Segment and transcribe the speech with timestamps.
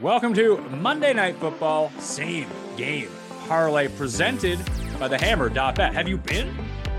[0.00, 3.10] Welcome to Monday Night Football, same game
[3.46, 4.58] parlay presented
[4.98, 5.92] by the Hammer.bet.
[5.92, 6.56] Have you been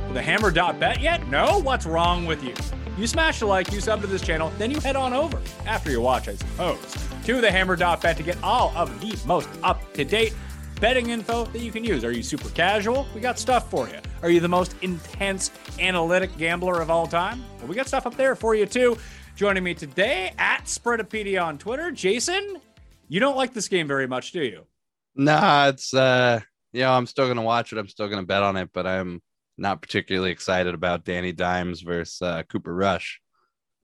[0.07, 1.27] to the Hammer.bet yet?
[1.27, 1.57] No?
[1.57, 2.54] What's wrong with you?
[3.00, 5.89] You smash a like, you sub to this channel, then you head on over after
[5.89, 10.05] you watch, I suppose, to the Hammer.bet to get all of the most up to
[10.05, 10.36] date
[10.79, 12.04] betting info that you can use.
[12.04, 13.07] Are you super casual?
[13.15, 13.97] We got stuff for you.
[14.21, 15.49] Are you the most intense
[15.79, 17.43] analytic gambler of all time?
[17.57, 18.95] Well, we got stuff up there for you too.
[19.36, 22.62] Joining me today at Spreadopedia on Twitter, Jason.
[23.11, 24.63] You don't like this game very much, do you?
[25.15, 26.39] Nah, it's uh
[26.71, 27.77] you know, I'm still gonna watch it.
[27.77, 29.21] I'm still gonna bet on it, but I'm
[29.57, 33.20] not particularly excited about Danny Dimes versus uh, Cooper Rush.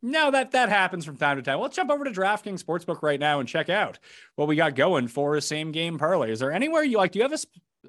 [0.01, 1.59] No, that that happens from time to time.
[1.59, 3.99] Let's jump over to DraftKings Sportsbook right now and check out
[4.37, 6.31] what we got going for a same game parlay.
[6.31, 7.11] Is there anywhere you like?
[7.11, 7.37] Do you have a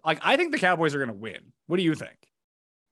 [0.05, 0.19] like?
[0.23, 1.53] I think the Cowboys are going to win.
[1.69, 2.17] What do you think?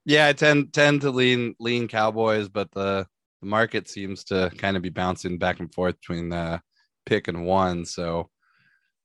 [0.05, 3.09] Yeah, I tend tend to lean lean Cowboys, but the
[3.41, 6.63] the market seems to kind of be bouncing back and forth between the
[7.07, 7.85] pick and one.
[7.85, 8.31] So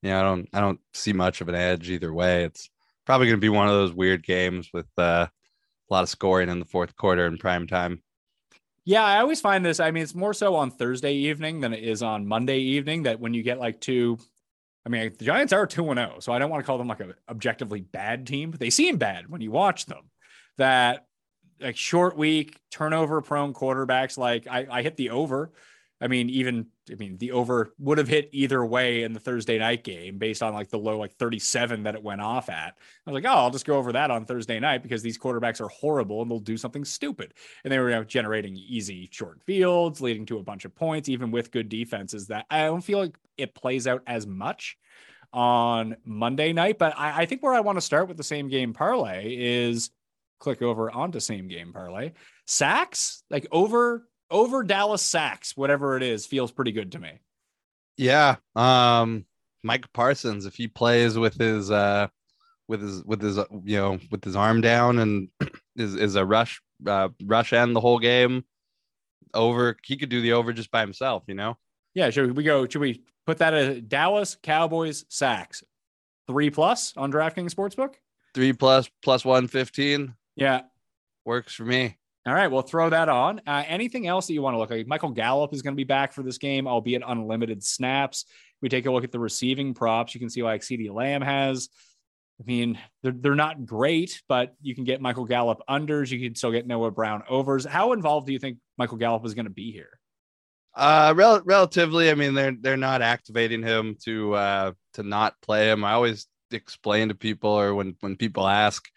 [0.01, 2.43] yeah, I don't I don't see much of an edge either way.
[2.43, 2.69] It's
[3.05, 6.49] probably going to be one of those weird games with uh, a lot of scoring
[6.49, 8.01] in the fourth quarter in prime time.
[8.83, 9.79] Yeah, I always find this.
[9.79, 13.03] I mean, it's more so on Thursday evening than it is on Monday evening.
[13.03, 14.17] That when you get like two,
[14.85, 16.87] I mean, the Giants are two and zero, so I don't want to call them
[16.87, 20.09] like an objectively bad team, but they seem bad when you watch them.
[20.57, 21.05] That
[21.59, 24.17] like short week, turnover prone quarterbacks.
[24.17, 25.51] Like I, I hit the over
[26.01, 29.59] I mean, even I mean, the over would have hit either way in the Thursday
[29.59, 32.75] night game based on like the low like 37 that it went off at.
[33.05, 35.61] I was like, oh, I'll just go over that on Thursday night because these quarterbacks
[35.61, 37.35] are horrible and they'll do something stupid.
[37.63, 41.07] And they were you know, generating easy short fields, leading to a bunch of points,
[41.07, 42.27] even with good defenses.
[42.27, 44.77] That I don't feel like it plays out as much
[45.31, 46.79] on Monday night.
[46.79, 49.91] But I, I think where I want to start with the same game parlay is
[50.39, 52.11] click over onto same game parlay.
[52.45, 57.19] Sacks, like over over Dallas sacks, whatever it is, feels pretty good to me.
[57.97, 58.37] Yeah.
[58.55, 59.25] Um
[59.63, 62.07] Micah Parsons, if he plays with his uh
[62.67, 65.27] with his with his you know with his arm down and
[65.75, 68.43] is is a rush uh rush end the whole game
[69.33, 71.57] over he could do the over just by himself, you know?
[71.93, 72.67] Yeah, should we go?
[72.67, 75.63] Should we put that at Dallas Cowboys sacks?
[76.27, 77.95] Three plus on DraftKings Sportsbook?
[78.33, 80.15] Three plus plus one fifteen.
[80.35, 80.61] Yeah.
[81.25, 81.97] Works for me.
[82.25, 83.41] All right, we'll throw that on.
[83.47, 84.85] Uh, anything else that you want to look at?
[84.85, 88.25] Michael Gallup is going to be back for this game, albeit unlimited snaps.
[88.61, 90.13] We take a look at the receiving props.
[90.13, 91.69] You can see like CeeDee Lamb has.
[92.39, 96.11] I mean, they're, they're not great, but you can get Michael Gallup unders.
[96.11, 97.65] You can still get Noah Brown overs.
[97.65, 99.99] How involved do you think Michael Gallup is going to be here?
[100.75, 102.09] Uh, rel- relatively.
[102.09, 105.83] I mean, they're they're not activating him to uh to not play him.
[105.83, 108.87] I always explain to people, or when when people ask,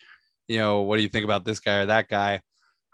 [0.46, 2.40] you know, what do you think about this guy or that guy?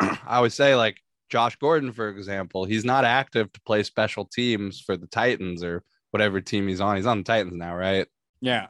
[0.27, 4.81] I would say like Josh Gordon, for example, he's not active to play special teams
[4.81, 6.97] for the Titans or whatever team he's on.
[6.97, 8.07] He's on the Titans now, right?
[8.41, 8.69] Yeah.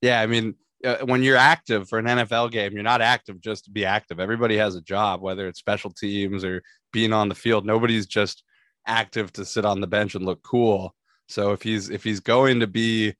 [0.00, 0.20] Yeah.
[0.20, 3.70] I mean, uh, when you're active for an NFL game, you're not active just to
[3.70, 4.20] be active.
[4.20, 6.62] Everybody has a job, whether it's special teams or
[6.92, 7.66] being on the field.
[7.66, 8.44] Nobody's just
[8.86, 10.94] active to sit on the bench and look cool.
[11.28, 13.14] So if he's if he's going to be,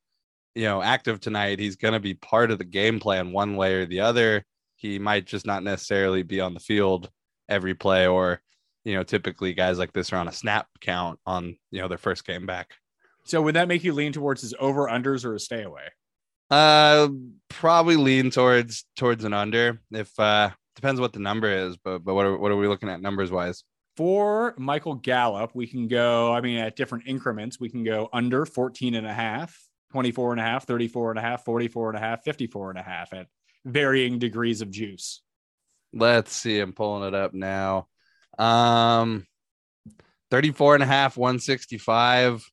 [0.55, 3.75] you know, active tonight, he's going to be part of the game plan one way
[3.75, 4.45] or the other.
[4.77, 7.11] He might just not necessarily be on the field
[7.48, 8.41] every play or
[8.84, 11.98] you know typically guys like this are on a snap count on you know their
[11.98, 12.75] first game back.
[13.25, 15.88] So would that make you lean towards his over unders or a stay away?
[16.50, 17.09] Uh
[17.48, 22.14] probably lean towards towards an under if uh depends what the number is but but
[22.14, 23.65] what are, what are we looking at numbers wise
[23.97, 28.47] for michael gallup we can go i mean at different increments we can go under
[28.47, 29.59] 14 and a half
[29.91, 32.82] 24 and a half 34 and a half 44 and a half 54 and a
[32.82, 33.26] half at
[33.65, 35.22] varying degrees of juice
[35.93, 36.60] Let's see.
[36.60, 37.88] I'm pulling it up now.
[38.38, 39.26] Um,
[40.31, 42.44] 34 and a half, 165.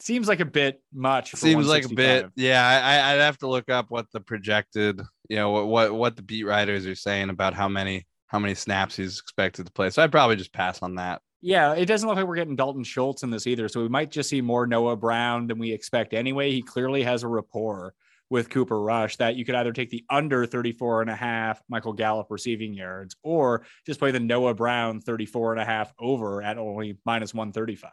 [0.00, 1.32] Seems like a bit much.
[1.36, 2.30] Seems like a bit.
[2.34, 6.16] Yeah, I, I'd have to look up what the projected, you know, what, what what
[6.16, 9.90] the beat writers are saying about how many how many snaps he's expected to play.
[9.90, 11.22] So I'd probably just pass on that.
[11.40, 13.68] Yeah, it doesn't look like we're getting Dalton Schultz in this either.
[13.68, 16.50] So we might just see more Noah Brown than we expect anyway.
[16.50, 17.94] He clearly has a rapport
[18.32, 21.92] with Cooper Rush that you could either take the under 34 and a half Michael
[21.92, 26.56] Gallup receiving yards or just play the Noah Brown 34 and a half over at
[26.56, 27.90] only minus 135.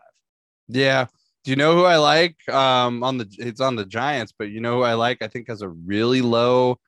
[0.69, 1.07] Yeah.
[1.43, 2.37] Do you know who I like?
[2.47, 5.21] Um, on the it's on the Giants, but you know who I like?
[5.21, 6.79] I think has a really low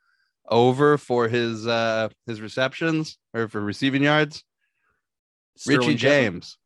[0.49, 4.45] over for his uh his receptions or for receiving yards.
[5.57, 6.57] Sterling Richie James.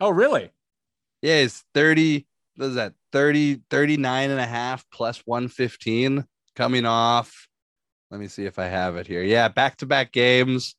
[0.00, 0.50] Oh, really?
[1.20, 2.26] Yeah, he's 30.
[2.56, 2.94] What is that?
[3.16, 6.22] 30, 39 and a half plus 115
[6.54, 7.48] coming off.
[8.10, 9.22] Let me see if I have it here.
[9.22, 10.76] Yeah, back to back games.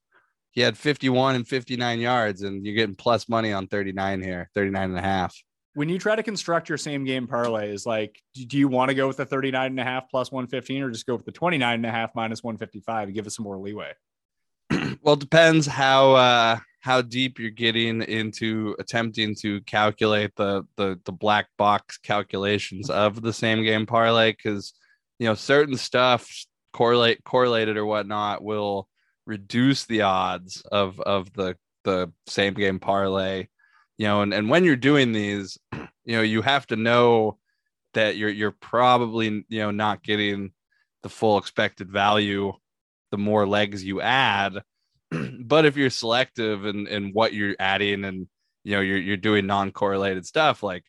[0.51, 4.89] He had 51 and 59 yards, and you're getting plus money on 39 here, 39
[4.91, 5.35] and a half.
[5.73, 9.07] when you try to construct your same game parlays, like, do you want to go
[9.07, 11.85] with the 39 and a half plus 115 or just go with the 29 and
[11.85, 13.93] a half minus 155 to give us some more leeway?
[15.01, 20.99] well, it depends how uh how deep you're getting into attempting to calculate the the
[21.05, 24.73] the black box calculations of the same game parlay because
[25.19, 26.29] you know certain stuff
[26.73, 28.87] correlate correlated or whatnot will
[29.25, 33.47] reduce the odds of of the the same game parlay
[33.97, 35.57] you know and, and when you're doing these
[36.05, 37.37] you know you have to know
[37.93, 40.51] that you're you're probably you know not getting
[41.03, 42.53] the full expected value
[43.11, 44.61] the more legs you add
[45.39, 48.27] but if you're selective and in what you're adding and
[48.63, 50.83] you know you're you're doing non-correlated stuff like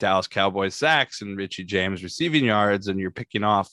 [0.00, 3.70] Dallas Cowboys sacks and Richie James receiving yards and you're picking off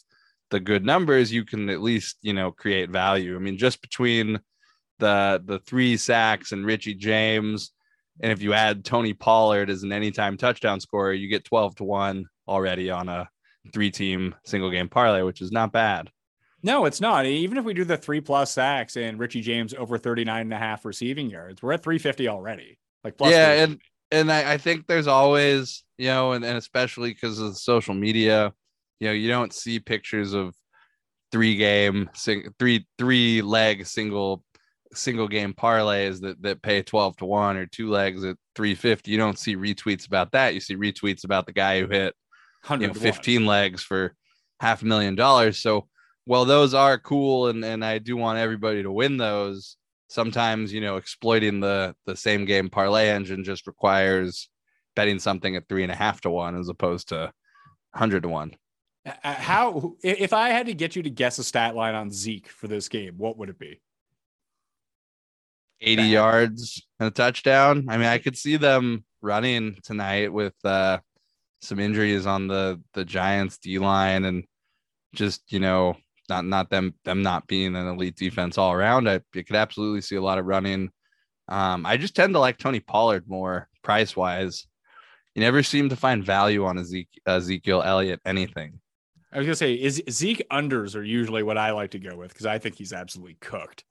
[0.52, 3.36] the good numbers, you can at least, you know, create value.
[3.36, 4.40] I mean, just between
[5.00, 7.72] the the three sacks and Richie James,
[8.20, 11.84] and if you add Tony Pollard as an anytime touchdown scorer, you get 12 to
[11.84, 13.28] 1 already on a
[13.74, 16.10] three team single game parlay, which is not bad.
[16.64, 17.26] No, it's not.
[17.26, 20.58] Even if we do the three plus sacks and Richie James over 39 and a
[20.58, 22.78] half receiving yards, we're at 350 already.
[23.04, 23.80] Like plus yeah, and
[24.12, 28.54] and I, I, think there's always, you know, and, and especially because of social media,
[29.00, 30.54] you know, you don't see pictures of
[31.32, 34.44] three game sing, three three leg single
[34.94, 39.18] single game parlays that that pay 12 to 1 or two legs at 350 you
[39.18, 42.14] don't see retweets about that you see retweets about the guy who hit
[42.70, 44.14] you know, 15 legs for
[44.60, 45.88] half a million dollars so
[46.32, 49.76] well those are cool and and I do want everybody to win those.
[50.08, 54.48] Sometimes you know exploiting the the same game parlay engine just requires
[54.96, 57.34] betting something at three and a half to one as opposed to
[57.92, 58.52] 100 to one.
[59.24, 62.70] How if i had to get you to guess a stat line on zeke for
[62.70, 63.82] this game what would it be?
[65.82, 67.88] 80 yards and a touchdown.
[67.90, 71.00] I mean i could see them running tonight with uh
[71.62, 74.46] some injuries on the the giants d line and
[75.14, 75.98] just you know
[76.32, 79.10] not not them them not being an elite defense all around.
[79.10, 80.90] I could absolutely see a lot of running.
[81.50, 84.66] Um, I just tend to like Tony Pollard more price wise.
[85.36, 88.80] You never seem to find value on Ezekiel, Ezekiel Elliott anything.
[89.34, 92.30] I was gonna say is Zeke unders are usually what I like to go with
[92.30, 93.84] because I think he's absolutely cooked.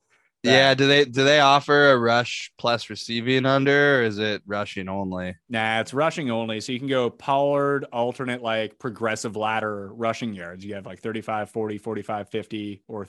[0.43, 4.89] Yeah, do they do they offer a rush plus receiving under or is it rushing
[4.89, 5.37] only?
[5.49, 6.61] Nah, it's rushing only.
[6.61, 10.65] So you can go Pollard alternate like progressive ladder rushing yards.
[10.65, 13.07] You have like 35, 40, 45, 50 or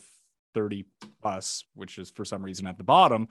[0.54, 0.86] 30
[1.22, 3.30] plus, which is for some reason at the bottom.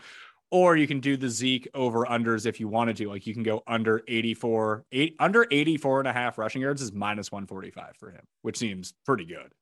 [0.51, 3.09] Or you can do the Zeke over unders if you wanted to.
[3.09, 6.93] Like you can go under 84, eight under 84 and a half rushing yards is
[6.93, 9.53] minus 145 for him, which seems pretty good.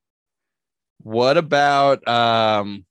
[1.03, 2.85] What about um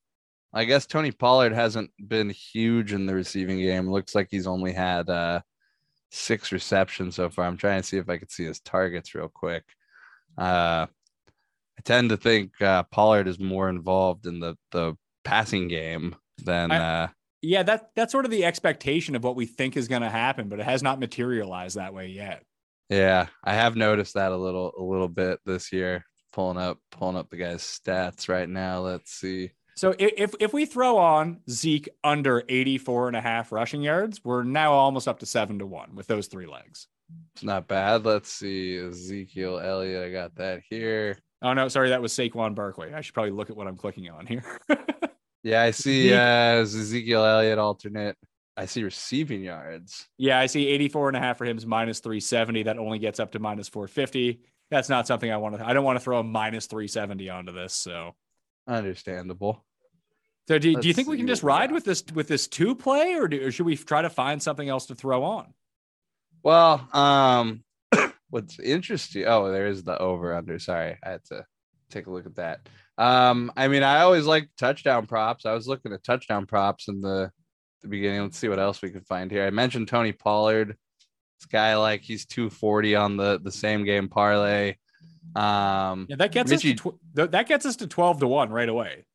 [0.54, 3.90] I guess Tony Pollard hasn't been huge in the receiving game.
[3.90, 5.42] Looks like he's only had uh,
[6.12, 7.46] six receptions so far.
[7.46, 9.64] I'm trying to see if I could see his targets real quick.
[10.38, 10.88] Uh,
[11.78, 16.72] I tend to think uh, Pollard is more involved in the the passing game than.
[16.72, 17.08] I, uh,
[17.42, 20.50] yeah, that that's sort of the expectation of what we think is going to happen,
[20.50, 22.44] but it has not materialized that way yet.
[22.90, 26.06] Yeah, I have noticed that a little a little bit this year.
[26.34, 28.80] Pulling up pulling up the guy's stats right now.
[28.82, 29.52] Let's see.
[29.78, 34.42] So if if we throw on Zeke under 84 and a half rushing yards, we're
[34.44, 36.88] now almost up to seven to one with those three legs.
[37.36, 38.04] It's not bad.
[38.04, 38.76] Let's see.
[38.76, 40.04] Ezekiel Elliott.
[40.04, 41.20] I got that here.
[41.44, 42.92] Oh no, sorry, that was Saquon Barkley.
[42.92, 44.44] I should probably look at what I'm clicking on here.
[45.44, 48.18] yeah, I see uh Ezekiel Elliott alternate.
[48.58, 50.08] I see receiving yards.
[50.18, 52.64] Yeah, I see 84 and a half for him is minus 370.
[52.64, 54.42] That only gets up to minus 450.
[54.72, 57.52] That's not something I want to I don't want to throw a minus 370 onto
[57.52, 57.76] this.
[57.76, 58.16] So
[58.68, 59.64] understandable.
[60.48, 63.16] So do, do you think we can just ride with this with this two play,
[63.16, 65.54] or, do, or should we try to find something else to throw on?
[66.42, 67.64] Well, um,
[68.30, 69.26] what's interesting?
[69.28, 70.58] Oh, there is the over under.
[70.58, 71.46] Sorry, I had to
[71.90, 72.70] take a look at that.
[72.98, 75.46] Um, I mean, I always like touchdown props.
[75.46, 77.30] I was looking at touchdown props in the
[77.82, 78.22] the beginning.
[78.22, 79.46] Let's see what else we can find here.
[79.46, 80.78] I mentioned Tony Pollard.
[81.40, 84.76] This guy, like, he's 240 on the the same game parlay.
[85.36, 88.50] Um, yeah, that gets Richie, us to tw- that gets us to 12 to one
[88.50, 89.06] right away.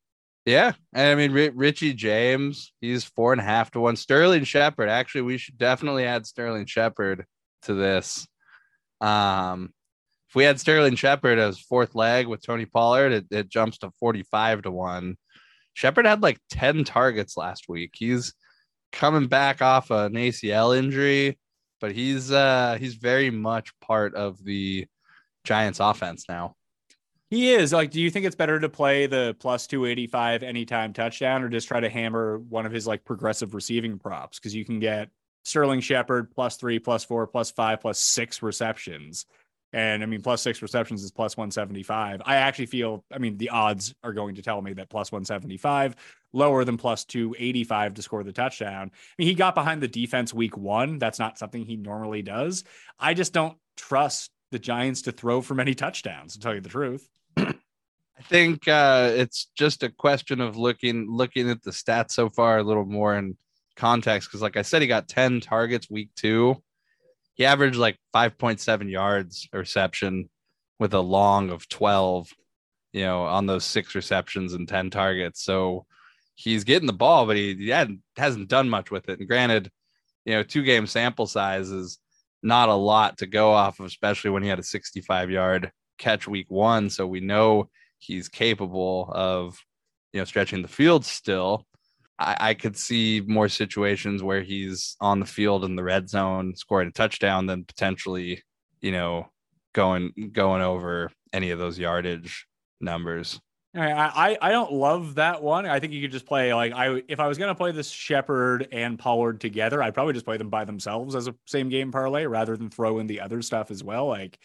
[0.45, 3.95] Yeah, I mean R- Richie James, he's four and a half to one.
[3.95, 7.25] Sterling Shepard, actually, we should definitely add Sterling Shepard
[7.63, 8.27] to this.
[8.99, 9.73] Um,
[10.29, 13.91] if we had Sterling Shepard as fourth leg with Tony Pollard, it, it jumps to
[13.99, 15.15] forty-five to one.
[15.75, 17.91] Shepard had like ten targets last week.
[17.93, 18.33] He's
[18.91, 21.39] coming back off an ACL injury,
[21.79, 24.87] but he's uh he's very much part of the
[25.45, 26.55] Giants offense now.
[27.33, 31.41] He is like, do you think it's better to play the plus 285 anytime touchdown
[31.41, 34.37] or just try to hammer one of his like progressive receiving props?
[34.37, 35.09] Because you can get
[35.43, 39.25] Sterling Shepard plus three, plus four, plus five, plus six receptions.
[39.73, 42.21] And I mean, plus six receptions is plus 175.
[42.23, 45.95] I actually feel, I mean, the odds are going to tell me that plus 175,
[46.33, 48.91] lower than plus 285 to score the touchdown.
[48.93, 50.99] I mean, he got behind the defense week one.
[50.99, 52.63] That's not something he normally does.
[52.99, 56.69] I just don't trust the Giants to throw for many touchdowns, to tell you the
[56.69, 57.09] truth.
[58.29, 62.63] Think uh, it's just a question of looking looking at the stats so far a
[62.63, 63.37] little more in
[63.75, 64.29] context.
[64.29, 66.61] Because, like I said, he got 10 targets week two
[67.35, 70.29] he averaged like 5.7 yards reception
[70.79, 72.29] with a long of 12,
[72.91, 75.43] you know, on those six receptions and 10 targets.
[75.43, 75.85] So
[76.35, 77.69] he's getting the ball, but he, he
[78.17, 79.19] hasn't done much with it.
[79.19, 79.71] And granted,
[80.25, 81.99] you know, two game sample size is
[82.43, 86.27] not a lot to go off of, especially when he had a 65 yard catch
[86.27, 86.89] week one.
[86.89, 87.69] So we know
[88.05, 89.57] he's capable of,
[90.11, 91.65] you know, stretching the field still.
[92.19, 96.55] I, I could see more situations where he's on the field in the red zone
[96.55, 98.43] scoring a touchdown than potentially,
[98.81, 99.27] you know,
[99.73, 102.45] going going over any of those yardage
[102.79, 103.39] numbers.
[103.75, 105.65] I, I don't love that one.
[105.65, 108.67] I think you could just play like I if I was gonna play this Shepard
[108.71, 112.25] and Pollard together, I'd probably just play them by themselves as a same game parlay
[112.25, 114.07] rather than throw in the other stuff as well.
[114.07, 114.37] Like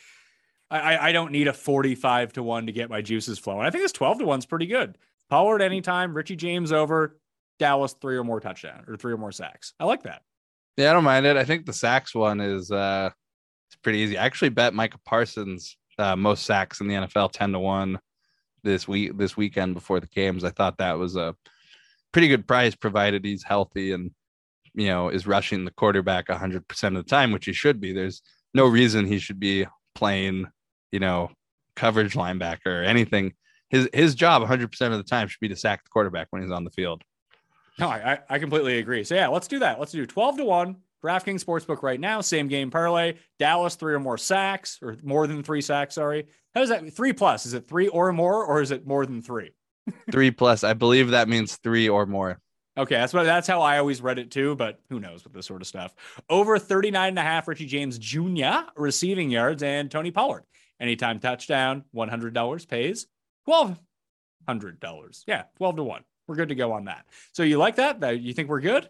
[0.70, 3.66] I, I don't need a 45 to 1 to get my juices flowing.
[3.66, 4.98] I think this 12 to 1 is pretty good.
[5.30, 7.18] Pollard anytime, Richie James over,
[7.58, 9.74] Dallas three or more touchdown or three or more sacks.
[9.80, 10.22] I like that.
[10.76, 11.36] Yeah, I don't mind it.
[11.36, 13.10] I think the sacks one is uh
[13.68, 14.16] it's pretty easy.
[14.16, 17.98] I actually bet Micah Parsons uh, most sacks in the NFL 10 to 1
[18.62, 20.44] this week this weekend before the games.
[20.44, 21.34] I thought that was a
[22.12, 24.12] pretty good price provided he's healthy and
[24.74, 27.92] you know is rushing the quarterback 100% of the time, which he should be.
[27.92, 28.22] There's
[28.54, 30.46] no reason he should be playing,
[30.92, 31.30] you know,
[31.76, 33.34] coverage linebacker or anything.
[33.68, 36.50] His his job 100% of the time should be to sack the quarterback when he's
[36.50, 37.02] on the field.
[37.78, 39.04] No, I, I completely agree.
[39.04, 39.78] So yeah, let's do that.
[39.78, 40.76] Let's do 12 to 1.
[41.02, 43.14] DraftKings Sportsbook right now, same game parlay.
[43.38, 46.26] Dallas, three or more sacks, or more than three sacks, sorry.
[46.54, 47.46] How does that three plus?
[47.46, 49.52] Is it three or more, or is it more than three?
[50.10, 50.64] three plus.
[50.64, 52.40] I believe that means three or more.
[52.76, 55.46] Okay, that's what that's how I always read it too, but who knows with this
[55.46, 55.94] sort of stuff.
[56.28, 58.70] Over 39 and a half Richie James Jr.
[58.76, 60.44] receiving yards and Tony Pollard.
[60.80, 63.06] Anytime touchdown, $100 pays
[63.48, 65.24] $1,200.
[65.26, 67.06] Yeah, 12 to 1 we're good to go on that.
[67.32, 68.20] So you like that?
[68.20, 68.88] You think we're good?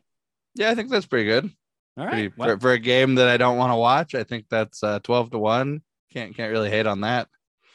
[0.54, 1.50] Yeah, I think that's pretty good.
[1.96, 2.12] All right.
[2.12, 4.82] Pretty, well, for, for, a game that I don't want to watch, I think that's
[4.82, 5.82] uh, 12 to 1.
[6.12, 7.28] Can't can't really hate on that.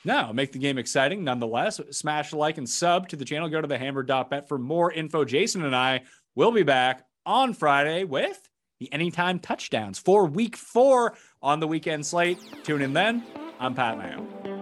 [0.06, 1.80] No, make the game exciting nonetheless.
[1.92, 3.48] Smash like and sub to the channel.
[3.48, 5.24] Go to the hammer.bet for more info.
[5.24, 6.02] Jason and I
[6.36, 12.06] will be back on Friday with the anytime touchdowns for week four on the weekend
[12.06, 12.40] slate.
[12.64, 13.24] Tune in then.
[13.64, 14.53] I'm Pat Mayo.